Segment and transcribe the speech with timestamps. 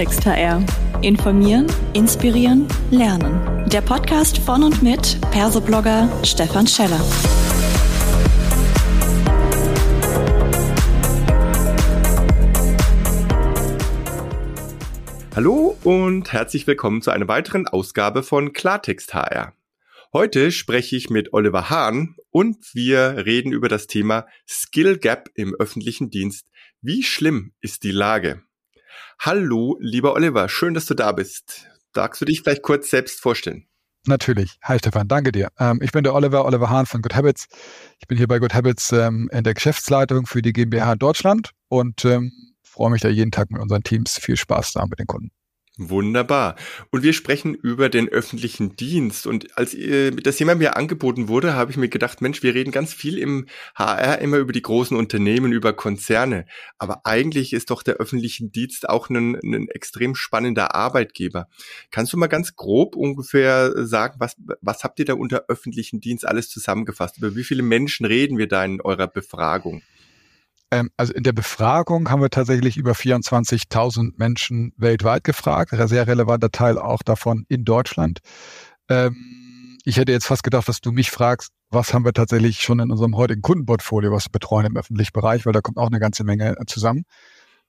[0.00, 0.64] Klartext HR.
[1.02, 3.68] Informieren, inspirieren, lernen.
[3.68, 6.98] Der Podcast von und mit Persoblogger Stefan Scheller.
[15.36, 19.52] Hallo und herzlich willkommen zu einer weiteren Ausgabe von Klartext HR.
[20.14, 25.54] Heute spreche ich mit Oliver Hahn und wir reden über das Thema Skill Gap im
[25.58, 26.46] öffentlichen Dienst.
[26.80, 28.42] Wie schlimm ist die Lage?
[29.18, 31.68] Hallo, lieber Oliver, schön, dass du da bist.
[31.92, 33.66] Darfst du dich vielleicht kurz selbst vorstellen?
[34.06, 34.58] Natürlich.
[34.62, 35.48] Hi Stefan, danke dir.
[35.58, 37.48] Ähm, ich bin der Oliver, Oliver Hahn von Good Habits.
[37.98, 42.04] Ich bin hier bei Good Habits ähm, in der Geschäftsleitung für die GmbH Deutschland und
[42.04, 42.32] ähm,
[42.62, 45.30] freue mich da jeden Tag mit unseren Teams viel Spaß da mit den Kunden.
[45.82, 46.56] Wunderbar.
[46.90, 49.26] Und wir sprechen über den öffentlichen Dienst.
[49.26, 52.70] Und als äh, das Thema mir angeboten wurde, habe ich mir gedacht, Mensch, wir reden
[52.70, 56.44] ganz viel im HR immer über die großen Unternehmen, über Konzerne.
[56.76, 61.48] Aber eigentlich ist doch der öffentliche Dienst auch ein, ein extrem spannender Arbeitgeber.
[61.90, 66.26] Kannst du mal ganz grob ungefähr sagen, was, was habt ihr da unter öffentlichen Dienst
[66.28, 67.16] alles zusammengefasst?
[67.16, 69.80] Über wie viele Menschen reden wir da in eurer Befragung?
[70.70, 76.06] Ähm, also in der Befragung haben wir tatsächlich über 24.000 Menschen weltweit gefragt, ein sehr
[76.06, 78.20] relevanter Teil auch davon in Deutschland.
[78.88, 82.80] Ähm, ich hätte jetzt fast gedacht, dass du mich fragst, was haben wir tatsächlich schon
[82.80, 86.00] in unserem heutigen Kundenportfolio, was wir betreuen im öffentlichen Bereich, weil da kommt auch eine
[86.00, 87.04] ganze Menge äh, zusammen.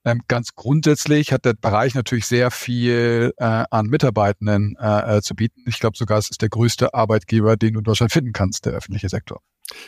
[0.03, 5.35] Ähm, ganz grundsätzlich hat der Bereich natürlich sehr viel äh, an Mitarbeitenden äh, äh zu
[5.35, 5.63] bieten.
[5.67, 8.73] Ich glaube sogar, es ist der größte Arbeitgeber, den du in Deutschland finden kannst, der
[8.73, 9.41] öffentliche Sektor.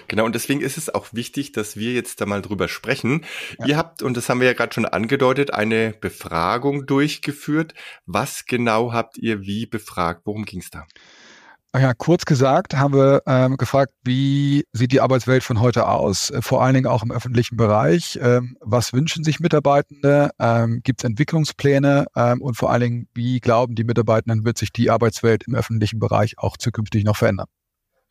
[0.08, 3.26] Genau, und deswegen ist es auch wichtig, dass wir jetzt da mal drüber sprechen.
[3.60, 3.66] Ja.
[3.66, 7.74] Ihr habt, und das haben wir ja gerade schon angedeutet, eine Befragung durchgeführt.
[8.06, 10.22] Was genau habt ihr wie befragt?
[10.26, 10.86] Worum ging es da?
[11.76, 16.44] Ja, kurz gesagt haben wir ähm, gefragt, wie sieht die Arbeitswelt von heute aus, äh,
[16.44, 18.20] vor allen Dingen auch im öffentlichen Bereich.
[18.22, 20.30] Ähm, was wünschen sich Mitarbeitende?
[20.38, 22.06] Ähm, Gibt es Entwicklungspläne?
[22.16, 25.98] Ähm, und vor allen Dingen, wie glauben die Mitarbeitenden, wird sich die Arbeitswelt im öffentlichen
[25.98, 27.48] Bereich auch zukünftig noch verändern?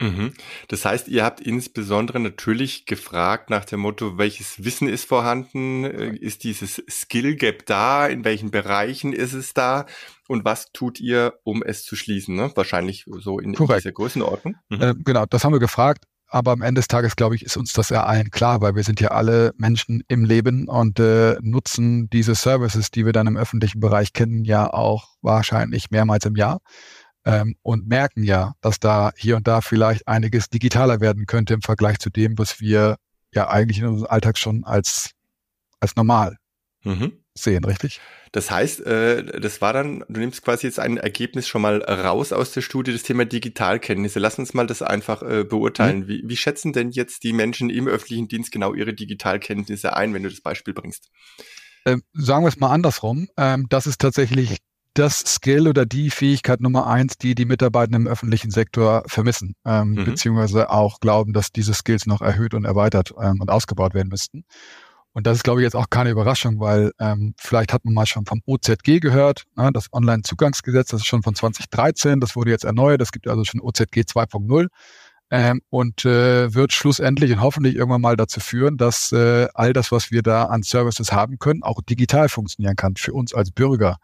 [0.03, 0.33] Mhm.
[0.67, 5.85] Das heißt, ihr habt insbesondere natürlich gefragt nach dem Motto, welches Wissen ist vorhanden?
[5.85, 8.09] Äh, ist dieses Skill Gap da?
[8.09, 9.87] In welchen Bereichen ist es da?
[10.33, 12.35] Und was tut ihr, um es zu schließen?
[12.35, 12.51] Ne?
[12.55, 14.57] Wahrscheinlich so in, in dieser Größenordnung.
[14.71, 14.81] Mhm.
[14.81, 16.07] Äh, genau, das haben wir gefragt.
[16.27, 18.83] Aber am Ende des Tages, glaube ich, ist uns das ja allen klar, weil wir
[18.83, 23.37] sind ja alle Menschen im Leben und äh, nutzen diese Services, die wir dann im
[23.37, 26.61] öffentlichen Bereich kennen, ja auch wahrscheinlich mehrmals im Jahr
[27.27, 31.61] ähm, und merken ja, dass da hier und da vielleicht einiges digitaler werden könnte im
[31.61, 32.97] Vergleich zu dem, was wir
[33.35, 35.11] ja eigentlich in unserem Alltag schon als,
[35.81, 36.39] als normal
[36.85, 37.22] mhm.
[37.35, 38.01] Sehen, richtig?
[38.33, 42.33] Das heißt, äh, das war dann, du nimmst quasi jetzt ein Ergebnis schon mal raus
[42.33, 44.19] aus der Studie, das Thema Digitalkenntnisse.
[44.19, 46.01] Lass uns mal das einfach äh, beurteilen.
[46.01, 46.09] Mhm.
[46.09, 50.23] Wie, wie schätzen denn jetzt die Menschen im öffentlichen Dienst genau ihre Digitalkenntnisse ein, wenn
[50.23, 51.11] du das Beispiel bringst?
[51.85, 53.29] Ähm, sagen wir es mal andersrum.
[53.37, 54.59] Ähm, das ist tatsächlich
[54.95, 59.91] das Skill oder die Fähigkeit Nummer eins, die die Mitarbeiter im öffentlichen Sektor vermissen, ähm,
[59.91, 60.05] mhm.
[60.05, 64.45] beziehungsweise auch glauben, dass diese Skills noch erhöht und erweitert ähm, und ausgebaut werden müssten.
[65.15, 68.07] Und das ist, glaube ich, jetzt auch keine Überraschung, weil ähm, vielleicht hat man mal
[68.07, 72.65] schon vom OZG gehört, ne, das Online-Zugangsgesetz, das ist schon von 2013, das wurde jetzt
[72.65, 74.69] erneuert, es gibt also schon OZG 2.0
[75.31, 79.93] ähm, und äh, wird schlussendlich und hoffentlich irgendwann mal dazu führen, dass äh, all das,
[79.93, 83.97] was wir da an Services haben können, auch digital funktionieren kann für uns als Bürger.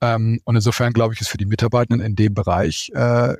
[0.00, 3.34] Ähm, und insofern glaube ich, ist für die Mitarbeitenden in dem Bereich äh,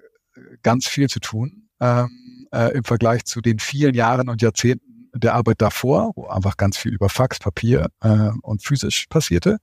[0.63, 4.86] ganz viel zu tun ähm, äh, im Vergleich zu den vielen Jahren und Jahrzehnten
[5.19, 9.59] der Arbeit davor, wo einfach ganz viel über Fax, Papier äh, und physisch passierte,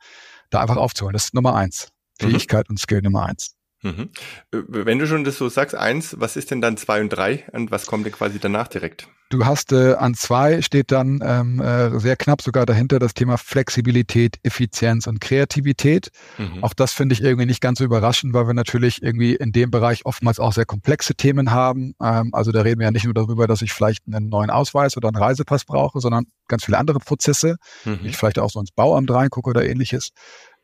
[0.50, 1.14] da einfach aufzuholen.
[1.14, 1.90] Das ist Nummer eins.
[2.22, 2.31] Mhm.
[2.31, 3.56] Fähigkeit und Skill Nummer eins.
[3.83, 4.09] Mhm.
[4.51, 7.44] Äh, wenn du schon das so sagst, eins, was ist denn dann zwei und drei
[7.51, 9.07] und was kommt denn quasi danach direkt?
[9.33, 13.38] Du hast äh, an zwei steht dann ähm, äh, sehr knapp sogar dahinter das Thema
[13.38, 16.11] Flexibilität, Effizienz und Kreativität.
[16.38, 16.63] Mhm.
[16.63, 19.72] Auch das finde ich irgendwie nicht ganz so überraschend, weil wir natürlich irgendwie in dem
[19.72, 21.95] Bereich oftmals auch sehr komplexe Themen haben.
[21.99, 24.97] Ähm, also da reden wir ja nicht nur darüber, dass ich vielleicht einen neuen Ausweis
[24.97, 27.55] oder einen Reisepass brauche, sondern ganz viele andere Prozesse.
[27.85, 28.02] Mhm.
[28.03, 30.11] Ich vielleicht auch so ins Bauamt reingucke oder ähnliches.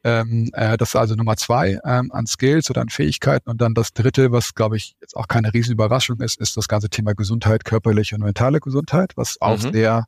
[0.04, 3.50] Ähm, äh, das ist also Nummer zwei ähm, an Skills oder an Fähigkeiten.
[3.50, 6.90] Und dann das dritte, was glaube ich jetzt auch keine Riesenüberraschung ist, ist das ganze
[6.90, 9.74] Thema Gesundheit, körperliche und mentale Gesundheit, was auch mhm.
[9.74, 10.06] sehr,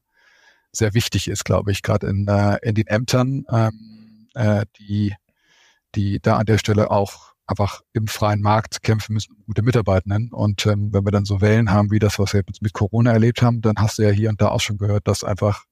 [0.71, 5.13] sehr wichtig ist, glaube ich, gerade in, äh, in den Ämtern, ähm, äh, die,
[5.95, 10.31] die da an der Stelle auch einfach im freien Markt kämpfen müssen, gute Mitarbeitenden.
[10.31, 13.11] Und ähm, wenn wir dann so Wellen haben, wie das, was wir jetzt mit Corona
[13.11, 15.65] erlebt haben, dann hast du ja hier und da auch schon gehört, dass einfach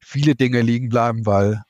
[0.00, 1.62] viele Dinge liegen bleiben, weil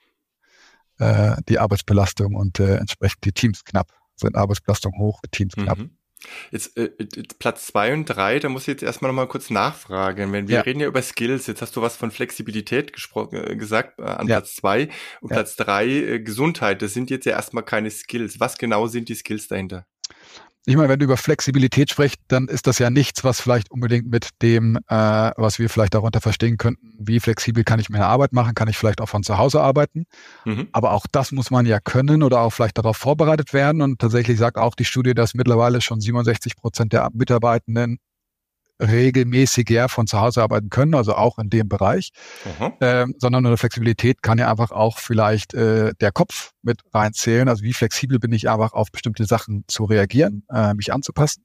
[1.01, 4.37] äh, die Arbeitsbelastung und äh, entsprechend die Teams knapp sind.
[4.37, 5.79] Arbeitsbelastung hoch, Teams knapp.
[5.79, 5.97] Mhm.
[6.51, 6.91] Jetzt äh,
[7.39, 10.33] Platz zwei und drei, da muss ich jetzt erstmal nochmal kurz nachfragen.
[10.33, 10.61] Wenn wir ja.
[10.61, 14.29] reden ja über Skills, jetzt hast du was von Flexibilität gesprochen, äh, gesagt äh, an
[14.29, 14.37] ja.
[14.37, 15.37] Platz zwei und ja.
[15.37, 16.83] Platz drei äh, Gesundheit.
[16.83, 18.39] Das sind jetzt ja erstmal keine Skills.
[18.39, 19.87] Was genau sind die Skills dahinter?
[20.67, 24.11] Ich meine, wenn du über Flexibilität sprichst, dann ist das ja nichts, was vielleicht unbedingt
[24.11, 28.33] mit dem, äh, was wir vielleicht darunter verstehen könnten, wie flexibel kann ich meine Arbeit
[28.33, 30.05] machen, kann ich vielleicht auch von zu Hause arbeiten.
[30.45, 30.69] Mhm.
[30.73, 33.81] Aber auch das muss man ja können oder auch vielleicht darauf vorbereitet werden.
[33.81, 37.99] Und tatsächlich sagt auch die Studie, dass mittlerweile schon 67 Prozent der Mitarbeitenden
[38.81, 42.11] regelmäßig ja von zu Hause arbeiten können, also auch in dem Bereich,
[42.81, 47.49] ähm, sondern eine Flexibilität kann ja einfach auch vielleicht äh, der Kopf mit reinzählen.
[47.49, 51.45] Also wie flexibel bin ich einfach auf bestimmte Sachen zu reagieren, äh, mich anzupassen.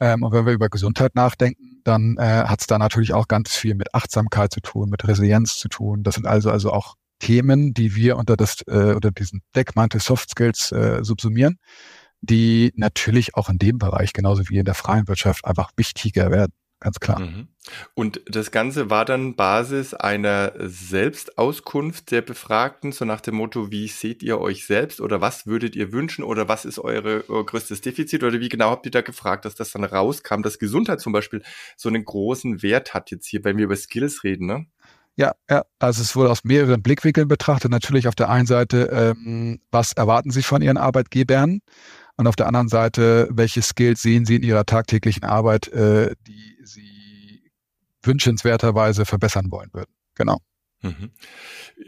[0.00, 3.54] Ähm, und wenn wir über Gesundheit nachdenken, dann äh, hat es da natürlich auch ganz
[3.54, 6.02] viel mit Achtsamkeit zu tun, mit Resilienz zu tun.
[6.02, 10.30] Das sind also also auch Themen, die wir unter das äh, unter diesen Deckmantel Soft
[10.30, 11.58] Skills äh, subsumieren
[12.26, 16.52] die natürlich auch in dem Bereich, genauso wie in der freien Wirtschaft, einfach wichtiger werden.
[16.78, 17.20] Ganz klar.
[17.20, 17.48] Mhm.
[17.94, 23.88] Und das Ganze war dann Basis einer Selbstauskunft der Befragten, so nach dem Motto, wie
[23.88, 27.80] seht ihr euch selbst oder was würdet ihr wünschen oder was ist eure, euer größtes
[27.80, 31.14] Defizit oder wie genau habt ihr da gefragt, dass das dann rauskam, dass Gesundheit zum
[31.14, 31.42] Beispiel
[31.76, 34.66] so einen großen Wert hat jetzt hier, wenn wir über Skills reden, ne?
[35.18, 37.70] Ja, ja, also es wurde aus mehreren Blickwinkeln betrachtet.
[37.70, 41.60] Natürlich auf der einen Seite, ähm, was erwarten Sie von Ihren Arbeitgebern?
[42.16, 46.56] Und auf der anderen Seite, welche Skills sehen Sie in Ihrer tagtäglichen Arbeit, äh, die
[46.64, 47.50] Sie
[48.02, 49.92] wünschenswerterweise verbessern wollen würden?
[50.14, 50.38] Genau.
[50.82, 51.10] Mhm.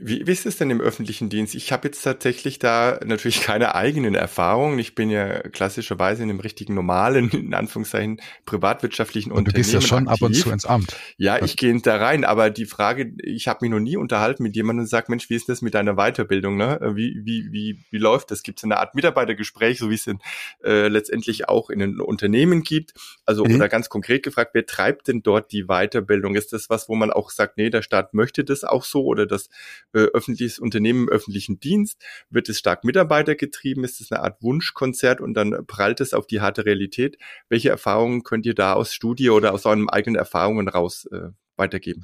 [0.00, 1.54] Wie, wie ist es denn im öffentlichen Dienst?
[1.54, 4.78] Ich habe jetzt tatsächlich da natürlich keine eigenen Erfahrungen.
[4.78, 9.64] Ich bin ja klassischerweise in einem richtigen normalen, in Anführungszeichen, privatwirtschaftlichen und Unternehmen.
[9.64, 10.22] Du gehst ja schon aktiv.
[10.22, 10.96] ab und zu ins Amt.
[11.16, 14.56] Ja, ich gehe da rein, aber die Frage, ich habe mich noch nie unterhalten mit
[14.56, 16.56] jemandem und sagt, Mensch, wie ist das mit deiner Weiterbildung?
[16.56, 16.78] Ne?
[16.94, 18.42] Wie, wie, wie, wie läuft das?
[18.42, 20.18] Gibt es eine Art Mitarbeitergespräch, so wie es in,
[20.64, 22.94] äh, letztendlich auch in den Unternehmen gibt?
[23.24, 23.56] Also, mhm.
[23.56, 26.34] oder ganz konkret gefragt, wer treibt denn dort die Weiterbildung?
[26.34, 29.26] Ist das was, wo man auch sagt, nee, der Staat möchte das auch so oder
[29.26, 29.48] das
[29.92, 32.02] äh, öffentliches Unternehmen im öffentlichen Dienst?
[32.30, 33.84] Wird es stark mitarbeitergetrieben?
[33.84, 37.18] Ist es eine Art Wunschkonzert und dann prallt es auf die harte Realität?
[37.48, 42.02] Welche Erfahrungen könnt ihr da aus Studie oder aus euren eigenen Erfahrungen raus äh, weitergeben?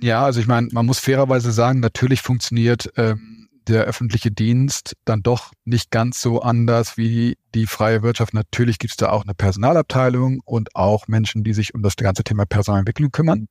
[0.00, 5.22] Ja, also ich meine, man muss fairerweise sagen, natürlich funktioniert ähm, der öffentliche Dienst dann
[5.22, 8.34] doch nicht ganz so anders wie die freie Wirtschaft.
[8.34, 12.24] Natürlich gibt es da auch eine Personalabteilung und auch Menschen, die sich um das ganze
[12.24, 13.48] Thema Personalentwicklung kümmern.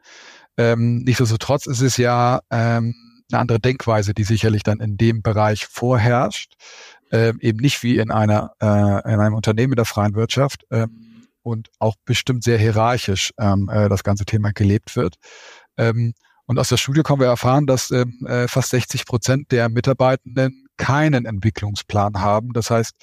[0.58, 2.94] Ähm, nichtsdestotrotz ist es ja ähm,
[3.32, 6.54] eine andere Denkweise, die sicherlich dann in dem Bereich vorherrscht,
[7.12, 8.66] ähm, eben nicht wie in einer äh,
[9.14, 14.04] in einem Unternehmen der freien Wirtschaft ähm, und auch bestimmt sehr hierarchisch ähm, äh, das
[14.04, 15.16] ganze Thema gelebt wird.
[15.78, 16.14] Ähm,
[16.46, 20.63] und aus der Studie können wir erfahren, dass ähm, äh, fast 60 Prozent der Mitarbeitenden
[20.78, 22.54] keinen Entwicklungsplan haben.
[22.54, 22.96] Das heißt,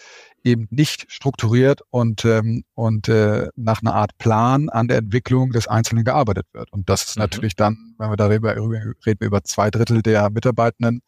[0.44, 5.68] eben nicht strukturiert und, ähm, und äh, nach einer Art Plan an der Entwicklung des
[5.68, 6.72] Einzelnen gearbeitet wird.
[6.72, 7.22] Und das ist mhm.
[7.22, 11.02] natürlich dann, wenn wir darüber reden, wir über zwei Drittel der Mitarbeitenden,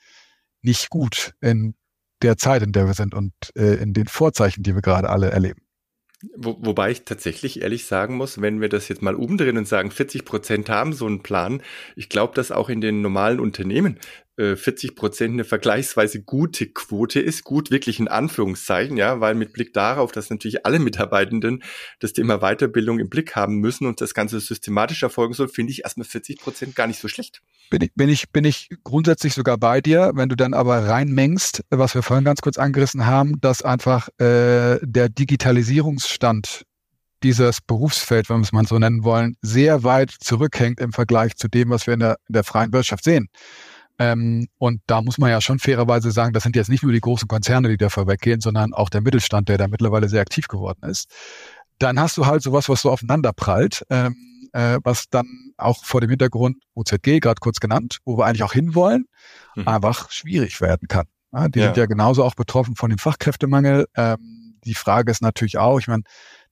[0.62, 1.75] nicht gut in
[2.23, 5.31] der Zeit, in der wir sind und äh, in den Vorzeichen, die wir gerade alle
[5.31, 5.62] erleben.
[6.37, 9.91] Wo, wobei ich tatsächlich ehrlich sagen muss, wenn wir das jetzt mal umdrehen und sagen,
[9.91, 11.62] 40 Prozent haben so einen Plan,
[11.97, 13.99] ich glaube, dass auch in den normalen Unternehmen
[14.37, 19.52] 40 äh, Prozent eine vergleichsweise gute Quote ist, gut wirklich in Anführungszeichen, ja, weil mit
[19.52, 21.62] Blick darauf, dass natürlich alle Mitarbeitenden
[22.00, 25.84] das Thema Weiterbildung im Blick haben müssen und das Ganze systematisch erfolgen soll, finde ich
[25.84, 27.43] erstmal 40 Prozent gar nicht so schlecht.
[27.70, 31.65] Bin ich, bin ich, bin ich grundsätzlich sogar bei dir, wenn du dann aber reinmengst,
[31.69, 36.65] was wir vorhin ganz kurz angerissen haben, dass einfach äh, der Digitalisierungsstand
[37.22, 41.48] dieses Berufsfeld, wenn wir es mal so nennen wollen, sehr weit zurückhängt im Vergleich zu
[41.48, 43.29] dem, was wir in der, in der freien Wirtschaft sehen.
[43.99, 47.01] Ähm, und da muss man ja schon fairerweise sagen, das sind jetzt nicht nur die
[47.01, 50.89] großen Konzerne, die da vorweggehen, sondern auch der Mittelstand, der da mittlerweile sehr aktiv geworden
[50.89, 51.11] ist.
[51.79, 54.17] Dann hast du halt sowas, was so aufeinander prallt, ähm,
[54.53, 58.53] äh, was dann auch vor dem Hintergrund OZG, gerade kurz genannt, wo wir eigentlich auch
[58.53, 59.06] hinwollen,
[59.56, 59.69] mhm.
[59.69, 61.06] einfach schwierig werden kann.
[61.32, 61.67] Ja, die ja.
[61.67, 63.87] sind ja genauso auch betroffen von dem Fachkräftemangel.
[63.96, 66.03] Ähm, die Frage ist natürlich auch, ich meine,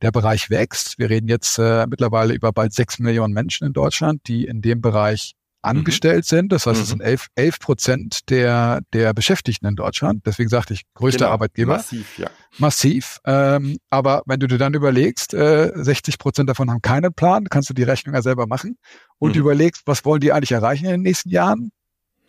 [0.03, 0.99] der Bereich wächst.
[0.99, 4.81] Wir reden jetzt äh, mittlerweile über bald sechs Millionen Menschen in Deutschland, die in dem
[4.81, 6.37] Bereich angestellt mhm.
[6.37, 6.53] sind.
[6.53, 6.83] Das heißt, mhm.
[6.83, 10.27] es sind elf, elf Prozent der, der Beschäftigten in Deutschland.
[10.27, 11.31] Deswegen sagte ich, größter genau.
[11.31, 11.77] Arbeitgeber.
[11.77, 12.31] Massiv, ja.
[12.59, 13.19] Massiv.
[13.25, 17.71] Ähm, aber wenn du dir dann überlegst, äh, 60 Prozent davon haben keinen Plan, kannst
[17.71, 18.79] du die Rechnung ja selber machen
[19.19, 19.41] und mhm.
[19.41, 21.73] überlegst, was wollen die eigentlich erreichen in den nächsten Jahren,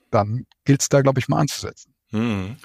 [0.09, 1.93] dann gilt es da, glaube ich, mal anzusetzen.
[2.11, 2.57] Hm.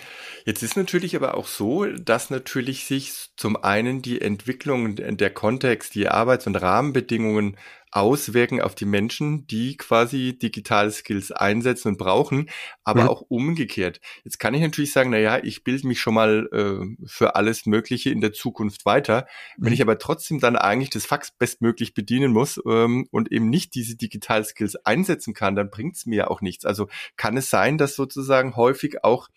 [0.44, 5.94] Jetzt ist natürlich aber auch so, dass natürlich sich zum einen die Entwicklung, der Kontext,
[5.94, 7.56] die Arbeits- und Rahmenbedingungen
[7.92, 12.50] auswirken auf die Menschen, die quasi digitale Skills einsetzen und brauchen,
[12.84, 13.08] aber mhm.
[13.08, 14.00] auch umgekehrt.
[14.24, 17.64] Jetzt kann ich natürlich sagen, na ja, ich bilde mich schon mal äh, für alles
[17.64, 19.26] Mögliche in der Zukunft weiter.
[19.56, 19.74] Wenn mhm.
[19.74, 23.96] ich aber trotzdem dann eigentlich das Fax bestmöglich bedienen muss ähm, und eben nicht diese
[23.96, 26.64] Digital Skills einsetzen kann, dann bringt es mir auch nichts.
[26.64, 29.28] Also kann es sein, dass sozusagen häufig auch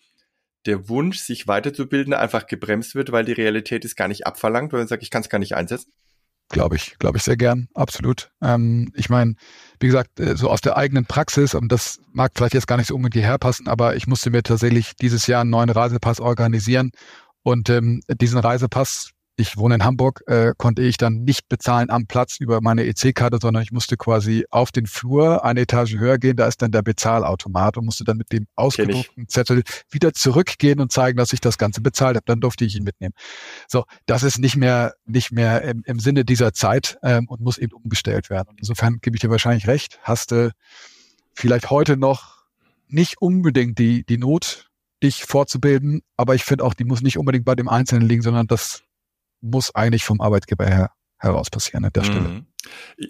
[0.66, 4.82] der Wunsch, sich weiterzubilden, einfach gebremst wird, weil die Realität ist gar nicht abverlangt, weil
[4.82, 5.94] man sagt, ich kann es gar nicht einsetzen?
[6.50, 8.32] Glaube ich, glaube ich sehr gern, absolut.
[8.42, 9.36] Ähm, ich meine,
[9.80, 12.88] wie gesagt, äh, so aus der eigenen Praxis, und das mag vielleicht jetzt gar nicht
[12.88, 16.92] so unbedingt hierher passen, aber ich musste mir tatsächlich dieses Jahr einen neuen Reisepass organisieren
[17.44, 22.08] und ähm, diesen Reisepass ich wohne in Hamburg, äh, konnte ich dann nicht bezahlen am
[22.08, 26.36] Platz über meine EC-Karte, sondern ich musste quasi auf den Flur eine Etage höher gehen.
[26.36, 30.92] Da ist dann der Bezahlautomat und musste dann mit dem ausgedruckten Zettel wieder zurückgehen und
[30.92, 32.26] zeigen, dass ich das Ganze bezahlt habe.
[32.26, 33.14] Dann durfte ich ihn mitnehmen.
[33.68, 37.58] So, das ist nicht mehr nicht mehr im, im Sinne dieser Zeit ähm, und muss
[37.58, 38.50] eben umgestellt werden.
[38.50, 40.00] Und insofern gebe ich dir wahrscheinlich recht.
[40.04, 40.52] Hast du
[41.34, 42.44] vielleicht heute noch
[42.88, 44.70] nicht unbedingt die die Not
[45.02, 48.48] dich fortzubilden, aber ich finde auch, die muss nicht unbedingt bei dem Einzelnen liegen, sondern
[48.48, 48.84] das
[49.42, 52.46] muss eigentlich vom Arbeitgeber her heraus passieren an der Stelle.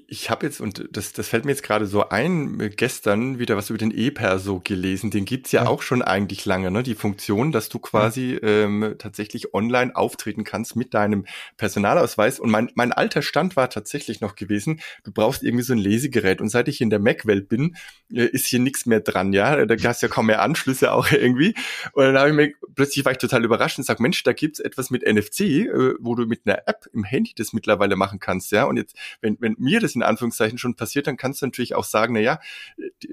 [0.08, 3.58] Ich habe jetzt, und das, das fällt mir jetzt gerade so ein, äh, gestern wieder
[3.58, 5.10] was über den E-Perso gelesen.
[5.10, 6.84] Den gibt's ja, ja, auch schon eigentlich lange, ne?
[6.84, 8.48] Die Funktion, dass du quasi ja.
[8.48, 11.26] ähm, tatsächlich online auftreten kannst mit deinem
[11.58, 12.40] Personalausweis.
[12.40, 16.42] Und mein, mein alter Stand war tatsächlich noch gewesen, du brauchst irgendwie so ein Lesegerät.
[16.42, 17.76] Und seit ich in der Mac-Welt bin,
[18.14, 19.66] äh, ist hier nichts mehr dran, ja.
[19.66, 21.56] Da hast du ja kaum mehr Anschlüsse auch irgendwie.
[21.94, 24.60] Und dann habe ich mir, plötzlich war ich total überrascht und sag, Mensch, da gibt's
[24.60, 28.52] etwas mit NFC, äh, wo du mit einer App im Handy das mittlerweile machen kannst,
[28.52, 28.66] ja.
[28.66, 31.84] Und jetzt, wenn wenn mir das in Anführungszeichen schon passiert, dann kannst du natürlich auch
[31.84, 32.40] sagen, na ja,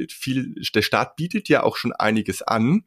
[0.08, 2.84] viel, der Staat bietet ja auch schon einiges an.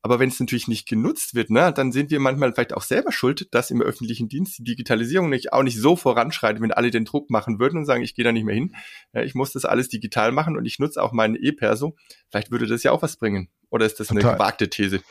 [0.00, 3.10] Aber wenn es natürlich nicht genutzt wird, ne, dann sind wir manchmal vielleicht auch selber
[3.10, 7.04] schuld, dass im öffentlichen Dienst die Digitalisierung nicht auch nicht so voranschreitet, wenn alle den
[7.04, 8.76] Druck machen würden und sagen, ich gehe da nicht mehr hin.
[9.12, 11.96] Ja, ich muss das alles digital machen und ich nutze auch meinen E-Perso.
[12.30, 13.48] Vielleicht würde das ja auch was bringen.
[13.70, 14.24] Oder ist das Total.
[14.24, 15.02] eine gewagte These?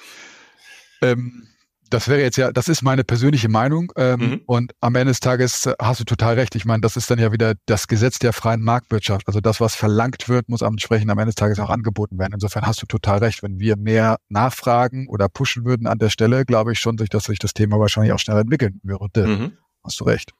[1.01, 1.47] Ähm,
[1.89, 3.91] das wäre jetzt ja, das ist meine persönliche Meinung.
[3.95, 4.41] Ähm, mhm.
[4.45, 6.55] Und am Ende des Tages äh, hast du total recht.
[6.55, 9.27] Ich meine, das ist dann ja wieder das Gesetz der freien Marktwirtschaft.
[9.27, 12.33] Also das, was verlangt wird, muss entsprechend am Ende des Tages auch angeboten werden.
[12.33, 13.43] Insofern hast du total recht.
[13.43, 17.39] Wenn wir mehr nachfragen oder pushen würden an der Stelle, glaube ich schon, dass sich
[17.39, 19.27] das Thema wahrscheinlich auch schneller entwickeln würde.
[19.27, 19.57] Mhm.
[19.83, 20.33] Hast du recht.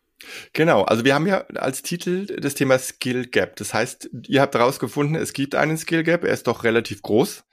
[0.54, 3.56] Genau, also wir haben ja als Titel das Thema Skill Gap.
[3.58, 7.44] Das heißt, ihr habt herausgefunden, es gibt einen Skill Gap, er ist doch relativ groß.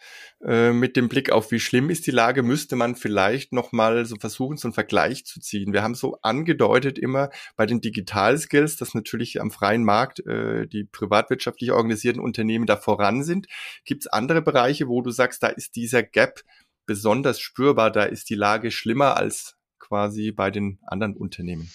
[0.45, 4.17] Äh, mit dem Blick auf, wie schlimm ist die Lage, müsste man vielleicht nochmal so
[4.17, 5.73] versuchen, so einen Vergleich zu ziehen.
[5.73, 10.67] Wir haben so angedeutet immer bei den Digital Skills, dass natürlich am freien Markt äh,
[10.67, 13.47] die privatwirtschaftlich organisierten Unternehmen da voran sind.
[13.87, 16.43] Gibt es andere Bereiche, wo du sagst, da ist dieser Gap
[16.85, 21.71] besonders spürbar, da ist die Lage schlimmer als quasi bei den anderen Unternehmen?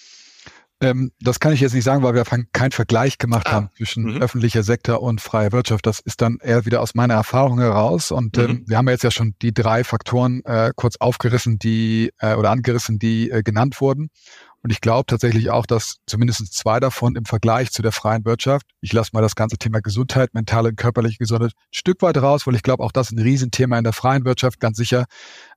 [0.82, 3.52] Ähm, das kann ich jetzt nicht sagen, weil wir keinen Vergleich gemacht ah.
[3.52, 4.22] haben zwischen mhm.
[4.22, 5.86] öffentlicher Sektor und freier Wirtschaft.
[5.86, 8.10] Das ist dann eher wieder aus meiner Erfahrung heraus.
[8.10, 8.64] Und ähm, mhm.
[8.66, 12.98] wir haben jetzt ja schon die drei Faktoren äh, kurz aufgerissen, die äh, oder angerissen,
[12.98, 14.08] die äh, genannt wurden.
[14.62, 18.66] Und ich glaube tatsächlich auch, dass zumindest zwei davon im Vergleich zu der freien Wirtschaft,
[18.82, 22.46] ich lasse mal das ganze Thema Gesundheit, mentale und körperliche Gesundheit ein Stück weit raus,
[22.46, 25.06] weil ich glaube, auch das ist ein Riesenthema in der freien Wirtschaft, ganz sicher.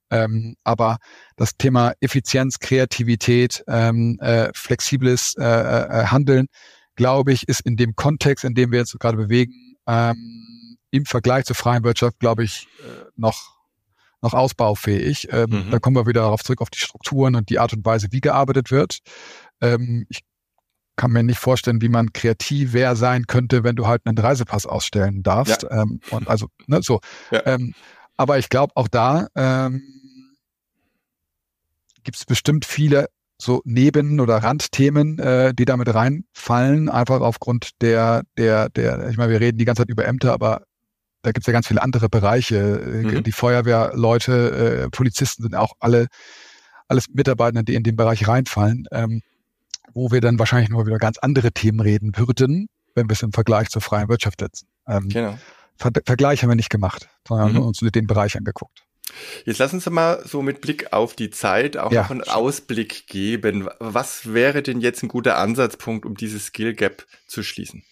[0.10, 0.98] Ähm, aber
[1.36, 6.48] das Thema Effizienz, Kreativität, ähm, äh, flexibles äh, äh, Handeln,
[6.96, 11.46] glaube ich, ist in dem Kontext, in dem wir uns gerade bewegen, ähm, im Vergleich
[11.46, 13.54] zur freien Wirtschaft, glaube ich, äh, noch
[14.22, 15.28] noch ausbaufähig.
[15.32, 15.72] Ähm, mhm.
[15.72, 18.22] Da kommen wir wieder darauf zurück, auf die Strukturen und die Art und Weise, wie
[18.22, 19.00] gearbeitet wird.
[19.60, 20.22] Ähm, ich
[20.96, 25.24] kann mir nicht vorstellen, wie man kreativer sein könnte, wenn du halt einen Reisepass ausstellen
[25.24, 25.64] darfst.
[25.64, 25.82] Ja.
[25.82, 27.02] Ähm, und also, ne, so.
[27.32, 27.46] Ja.
[27.46, 27.74] Ähm,
[28.18, 29.82] aber ich glaube, auch da ähm,
[32.04, 38.24] gibt es bestimmt viele so Neben- oder Randthemen, äh, die damit reinfallen, einfach aufgrund der,
[38.38, 40.64] der, der, ich meine, wir reden die ganze Zeit über Ämter, aber
[41.24, 42.58] da gibt es ja ganz viele andere Bereiche.
[42.58, 43.24] Äh, mhm.
[43.24, 46.08] Die Feuerwehrleute, äh, Polizisten sind auch alle,
[46.88, 49.22] alles Mitarbeiter, die in den Bereich reinfallen, ähm,
[49.94, 53.34] wo wir dann wahrscheinlich nur wieder ganz andere Themen reden würden, wenn wir es im
[53.34, 54.68] Vergleich zur freien Wirtschaft setzen.
[54.88, 55.38] Ähm, genau.
[55.84, 57.56] Ver Vergleich haben wir nicht gemacht, sondern mhm.
[57.56, 58.84] nur uns den Bereich angeguckt.
[59.46, 62.04] Jetzt lass uns mal so mit Blick auf die Zeit auch ja.
[62.04, 63.68] noch einen Ausblick geben.
[63.80, 67.84] Was wäre denn jetzt ein guter Ansatzpunkt, um dieses Skill Gap zu schließen?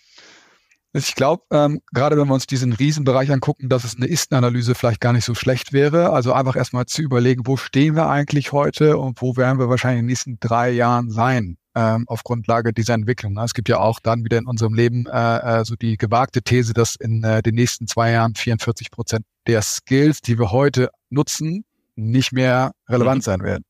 [0.93, 4.99] Ich glaube, ähm, gerade wenn wir uns diesen Riesenbereich angucken, dass es eine Ist-Analyse vielleicht
[4.99, 6.09] gar nicht so schlecht wäre.
[6.11, 9.99] Also einfach erstmal zu überlegen, wo stehen wir eigentlich heute und wo werden wir wahrscheinlich
[9.99, 13.37] in den nächsten drei Jahren sein ähm, auf Grundlage dieser Entwicklung.
[13.37, 16.73] Es gibt ja auch dann wieder in unserem Leben äh, äh, so die gewagte These,
[16.73, 21.65] dass in äh, den nächsten zwei Jahren 44 Prozent der Skills, die wir heute nutzen,
[21.95, 23.23] nicht mehr relevant mhm.
[23.23, 23.65] sein werden.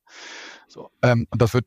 [0.67, 1.65] So, ähm, und das wird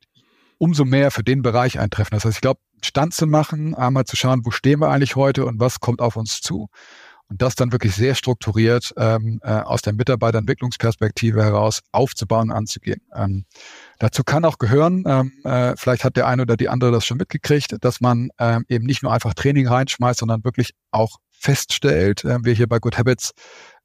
[0.59, 2.14] umso mehr für den Bereich eintreffen.
[2.14, 5.47] Das heißt, ich glaube, Stand zu machen, einmal zu schauen, wo stehen wir eigentlich heute
[5.47, 6.69] und was kommt auf uns zu.
[7.35, 13.00] Und das dann wirklich sehr strukturiert ähm, äh, aus der Mitarbeiterentwicklungsperspektive heraus aufzubauen und anzugehen.
[13.12, 13.45] Ähm,
[13.99, 17.17] dazu kann auch gehören, ähm, äh, vielleicht hat der eine oder die andere das schon
[17.17, 22.38] mitgekriegt, dass man ähm, eben nicht nur einfach Training reinschmeißt, sondern wirklich auch feststellt, äh,
[22.45, 23.33] wir hier bei Good Habits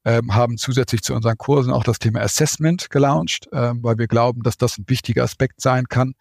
[0.04, 4.44] ähm, haben zusätzlich zu unseren Kursen auch das Thema Assessment gelauncht, ähm, weil wir glauben,
[4.44, 6.12] dass das ein wichtiger Aspekt sein kann,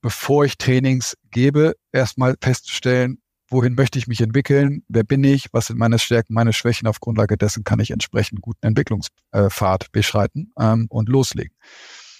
[0.00, 3.18] bevor ich Trainings gebe, erstmal festzustellen,
[3.50, 6.86] wohin möchte ich mich entwickeln, wer bin ich, was sind meine Stärken, meine Schwächen.
[6.88, 11.54] Auf Grundlage dessen kann ich entsprechend guten Entwicklungspfad beschreiten ähm, und loslegen.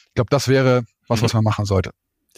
[0.08, 1.90] Ich glaube, das wäre was, was man machen sollte.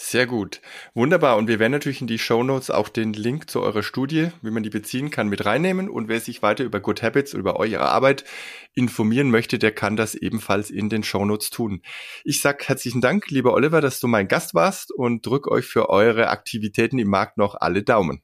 [0.03, 0.63] Sehr gut.
[0.95, 1.37] Wunderbar.
[1.37, 4.51] Und wir werden natürlich in die Show Notes auch den Link zu eurer Studie, wie
[4.51, 5.91] man die beziehen kann, mit reinnehmen.
[5.91, 8.25] Und wer sich weiter über Good Habits, über eure Arbeit
[8.73, 11.83] informieren möchte, der kann das ebenfalls in den Show Notes tun.
[12.25, 15.91] Ich sag herzlichen Dank, lieber Oliver, dass du mein Gast warst und drück euch für
[15.91, 18.23] eure Aktivitäten im Markt noch alle Daumen.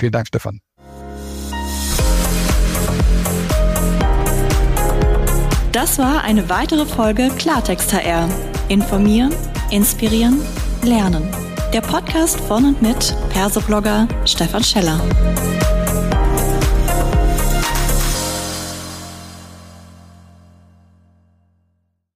[0.00, 0.60] Vielen Dank, Stefan.
[5.72, 8.26] Das war eine weitere Folge Klartext HR.
[8.68, 9.34] Informieren,
[9.70, 10.40] inspirieren,
[10.82, 11.28] lernen.
[11.74, 15.00] Der Podcast von und mit Persoblogger Stefan Scheller.